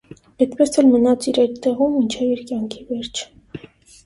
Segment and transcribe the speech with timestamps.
[0.45, 3.31] Էդպես էլ մնաց իր էդ տեղում մինչև իր կյանքի վերջը։